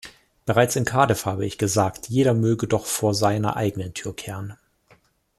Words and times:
Bereits 0.47 0.75
in 0.75 0.83
Cardiff 0.83 1.27
habe 1.27 1.45
ich 1.45 1.59
gesagt, 1.59 2.09
jeder 2.09 2.33
möge 2.33 2.65
doch 2.67 2.87
vor 2.87 3.13
seiner 3.13 3.55
eigenen 3.55 3.93
Tür 3.93 4.15
kehren. 4.15 4.57